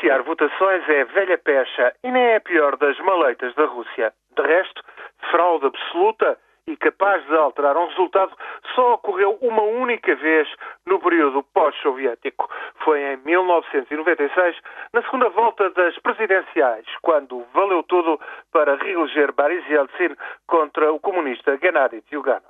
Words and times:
Viciar 0.00 0.22
votações 0.22 0.88
é 0.88 1.04
velha 1.04 1.36
pecha 1.36 1.92
e 2.02 2.10
nem 2.10 2.22
é 2.22 2.36
a 2.36 2.40
pior 2.40 2.74
das 2.78 2.98
maleitas 3.00 3.54
da 3.54 3.66
Rússia. 3.66 4.14
De 4.34 4.42
resto, 4.42 4.82
fraude 5.30 5.66
absoluta 5.66 6.38
e 6.66 6.74
capaz 6.74 7.22
de 7.26 7.36
alterar 7.36 7.76
um 7.76 7.86
resultado 7.86 8.34
só 8.74 8.94
ocorreu 8.94 9.36
uma 9.42 9.60
única 9.60 10.14
vez 10.16 10.48
no 10.86 10.98
período 11.00 11.42
pós-soviético. 11.52 12.48
Foi 12.82 12.98
em 12.98 13.18
1996, 13.18 14.56
na 14.94 15.02
segunda 15.02 15.28
volta 15.28 15.68
das 15.68 15.98
presidenciais, 15.98 16.86
quando 17.02 17.44
valeu 17.52 17.82
tudo 17.82 18.18
para 18.50 18.76
reeleger 18.76 19.32
Boris 19.32 19.68
Yeltsin 19.68 20.16
contra 20.46 20.90
o 20.90 20.98
comunista 20.98 21.58
Gennady 21.58 22.02
Zyuganov. 22.08 22.49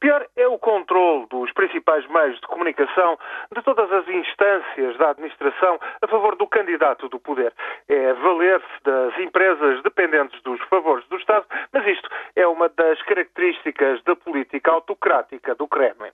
Pior 0.00 0.26
é 0.36 0.46
o 0.46 0.58
controle 0.58 1.26
dos 1.28 1.52
principais 1.52 2.06
meios 2.08 2.40
de 2.40 2.46
comunicação 2.46 3.18
de 3.54 3.62
todas 3.62 3.90
as 3.92 4.08
instâncias 4.08 4.96
da 4.98 5.10
administração 5.10 5.78
a 6.02 6.06
favor 6.06 6.36
do 6.36 6.46
candidato 6.46 7.08
do 7.08 7.18
poder. 7.18 7.52
É 7.88 8.12
valer-se 8.14 8.82
das 8.84 9.18
empresas 9.18 9.82
dependentes 9.82 10.40
dos 10.42 10.60
favores 10.62 11.06
do 11.08 11.16
Estado, 11.16 11.46
mas 11.72 11.86
isto 11.86 12.08
é 12.36 12.46
uma 12.46 12.68
das 12.68 13.00
características 13.02 14.02
da 14.04 14.16
política 14.16 14.72
autocrática 14.72 15.54
do 15.54 15.68
Kremlin. 15.68 16.12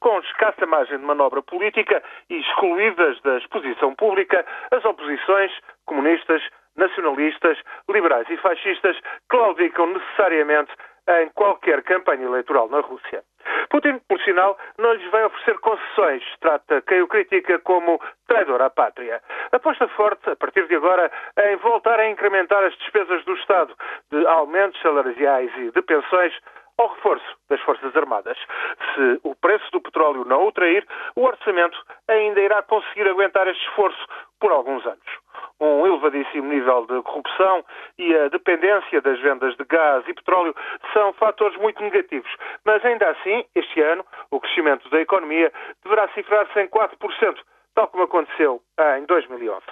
Com 0.00 0.18
escassa 0.20 0.66
margem 0.66 0.98
de 0.98 1.04
manobra 1.04 1.42
política 1.42 2.02
e 2.30 2.38
excluídas 2.40 3.20
da 3.22 3.38
exposição 3.38 3.94
pública, 3.94 4.44
as 4.70 4.84
oposições, 4.84 5.52
comunistas, 5.86 6.42
nacionalistas, 6.76 7.58
liberais 7.88 8.28
e 8.30 8.36
fascistas, 8.36 8.96
claudicam 9.28 9.86
necessariamente 9.86 10.72
em 11.08 11.28
qualquer 11.30 11.82
campanha 11.82 12.24
eleitoral 12.24 12.68
na 12.68 12.80
Rússia. 12.80 13.22
Putin, 13.70 13.98
por 14.08 14.20
sinal, 14.20 14.56
não 14.78 14.92
lhes 14.92 15.10
vai 15.10 15.24
oferecer 15.24 15.58
concessões. 15.58 16.22
Trata 16.40 16.82
quem 16.82 17.02
o 17.02 17.08
critica 17.08 17.58
como 17.58 18.00
traidor 18.26 18.62
à 18.62 18.70
pátria. 18.70 19.20
Aposta 19.52 19.88
forte, 19.88 20.30
a 20.30 20.36
partir 20.36 20.66
de 20.66 20.76
agora, 20.76 21.10
em 21.46 21.56
voltar 21.56 21.98
a 22.00 22.08
incrementar 22.08 22.62
as 22.64 22.76
despesas 22.78 23.24
do 23.24 23.34
Estado 23.34 23.74
de 24.10 24.26
aumentos 24.26 24.80
salariais 24.80 25.50
e 25.56 25.70
de 25.70 25.82
pensões 25.82 26.32
ao 26.78 26.88
reforço 26.88 27.36
das 27.48 27.60
Forças 27.60 27.94
Armadas. 27.96 28.38
Se 28.94 29.20
o 29.22 29.34
preço 29.34 29.70
do 29.72 29.80
petróleo 29.80 30.24
não 30.24 30.46
o 30.46 30.52
trair, 30.52 30.86
o 31.14 31.22
orçamento 31.22 31.78
ainda 32.08 32.40
irá 32.40 32.62
conseguir 32.62 33.08
aguentar 33.08 33.46
este 33.46 33.62
esforço 33.68 34.06
por 34.40 34.50
alguns 34.50 34.84
anos 34.86 35.13
um 35.60 35.86
elevadíssimo 35.86 36.48
nível 36.48 36.86
de 36.86 37.02
corrupção 37.02 37.64
e 37.98 38.14
a 38.14 38.28
dependência 38.28 39.00
das 39.00 39.18
vendas 39.20 39.56
de 39.56 39.64
gás 39.64 40.04
e 40.08 40.14
petróleo 40.14 40.54
são 40.92 41.12
fatores 41.14 41.56
muito 41.58 41.82
negativos. 41.82 42.30
Mas 42.64 42.84
ainda 42.84 43.08
assim, 43.10 43.44
este 43.54 43.80
ano, 43.80 44.04
o 44.30 44.40
crescimento 44.40 44.88
da 44.90 45.00
economia 45.00 45.52
deverá 45.82 46.08
cifrar-se 46.08 46.60
em 46.60 46.68
4%, 46.68 47.38
tal 47.74 47.88
como 47.88 48.04
aconteceu 48.04 48.60
em 48.96 49.04
2011. 49.06 49.62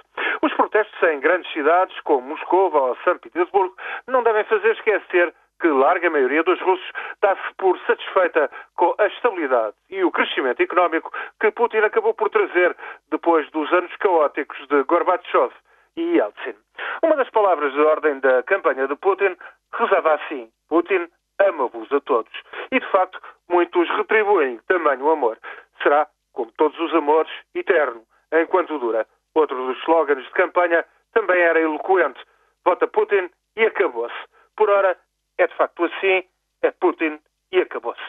Os 0.42 0.52
protestos 0.54 1.02
em 1.02 1.20
grandes 1.20 1.50
cidades, 1.52 1.98
como 2.00 2.28
Moscou 2.28 2.74
ou 2.74 2.96
São 3.04 3.18
Petersburgo, 3.18 3.74
não 4.06 4.22
devem 4.22 4.44
fazer 4.44 4.72
esquecer 4.72 5.32
que 5.60 5.68
larga 5.68 6.10
maioria 6.10 6.42
dos 6.42 6.60
russos 6.60 6.90
dá-se 7.20 7.54
por 7.56 7.78
satisfeita 7.86 8.50
com 8.74 8.92
a 8.98 9.06
estabilidade 9.06 9.76
e 9.88 10.02
o 10.02 10.10
crescimento 10.10 10.60
económico 10.60 11.12
que 11.40 11.52
Putin 11.52 11.78
acabou 11.78 12.12
por 12.14 12.28
trazer 12.30 12.76
depois 13.12 13.48
dos 13.52 13.72
anos 13.72 13.94
caóticos 13.98 14.58
de 14.66 14.82
Gorbachev 14.82 15.52
e 15.96 16.16
Yeltsin. 16.16 16.54
Uma 17.02 17.16
das 17.16 17.30
palavras 17.30 17.72
de 17.72 17.80
ordem 17.80 18.20
da 18.20 18.42
campanha 18.44 18.86
de 18.86 18.96
Putin 18.96 19.36
rezava 19.72 20.14
assim: 20.14 20.50
Putin 20.68 21.08
ama-vos 21.40 21.90
a 21.92 22.00
todos. 22.00 22.32
E, 22.70 22.80
de 22.80 22.86
facto, 22.90 23.20
muitos 23.48 23.88
retribuem 23.90 24.58
tamanho 24.68 25.10
amor. 25.10 25.38
Será, 25.82 26.06
como 26.32 26.52
todos 26.52 26.78
os 26.78 26.94
amores, 26.94 27.32
eterno, 27.54 28.02
enquanto 28.32 28.78
dura. 28.78 29.06
Outro 29.34 29.56
dos 29.66 29.78
slogans 29.82 30.24
de 30.24 30.30
campanha 30.32 30.84
também 31.12 31.40
era 31.40 31.60
eloquente: 31.60 32.20
Vota 32.64 32.86
Putin 32.86 33.30
e 33.56 33.64
acabou-se. 33.64 34.14
Por 34.56 34.68
ora, 34.70 34.96
é 35.38 35.46
de 35.46 35.56
facto 35.56 35.84
assim: 35.84 36.24
é 36.62 36.70
Putin 36.70 37.20
e 37.50 37.60
acabou-se. 37.60 38.02